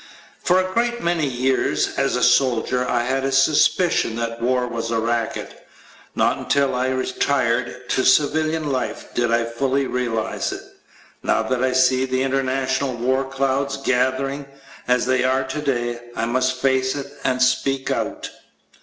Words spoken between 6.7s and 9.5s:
I retired to civil life did I